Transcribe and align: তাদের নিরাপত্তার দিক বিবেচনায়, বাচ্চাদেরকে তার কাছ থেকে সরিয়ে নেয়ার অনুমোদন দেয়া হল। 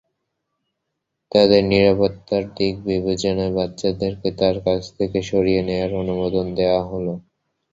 তাদের 1.31 1.61
নিরাপত্তার 1.65 2.43
দিক 2.57 2.73
বিবেচনায়, 2.87 3.53
বাচ্চাদেরকে 3.57 4.29
তার 4.39 4.55
কাছ 4.65 4.81
থেকে 4.97 5.19
সরিয়ে 5.29 5.61
নেয়ার 5.67 5.91
অনুমোদন 6.01 6.45
দেয়া 6.57 6.79
হল। 6.89 7.07